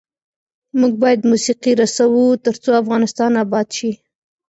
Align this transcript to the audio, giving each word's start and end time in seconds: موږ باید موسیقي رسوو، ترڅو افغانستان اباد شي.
موږ 0.79 0.93
باید 1.03 1.21
موسیقي 1.31 1.71
رسوو، 1.81 2.25
ترڅو 2.45 2.69
افغانستان 2.81 3.31
اباد 3.43 3.67
شي. 3.77 3.91